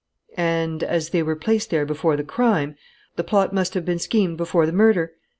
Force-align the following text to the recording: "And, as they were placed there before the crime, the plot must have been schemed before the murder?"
"And, 0.35 0.83
as 0.83 1.11
they 1.11 1.21
were 1.21 1.35
placed 1.35 1.69
there 1.69 1.85
before 1.85 2.17
the 2.17 2.23
crime, 2.23 2.75
the 3.17 3.23
plot 3.23 3.53
must 3.53 3.75
have 3.75 3.85
been 3.85 3.99
schemed 3.99 4.35
before 4.37 4.65
the 4.65 4.73
murder?" 4.73 5.13